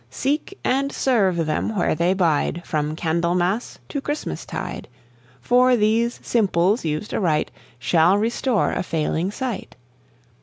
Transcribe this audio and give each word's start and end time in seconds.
Seek 0.09 0.57
and 0.63 0.91
serve 0.91 1.45
them 1.45 1.75
where 1.75 1.93
they 1.93 2.15
bide 2.15 2.63
From 2.65 2.95
Candlemas 2.95 3.77
to 3.89 4.01
Christmas 4.01 4.47
tide, 4.47 4.87
For 5.41 5.75
these 5.75 6.19
simples 6.23 6.83
used 6.83 7.13
aright 7.13 7.51
Shall 7.77 8.17
restore 8.17 8.71
a 8.71 8.81
failing 8.81 9.29
sight. 9.29 9.75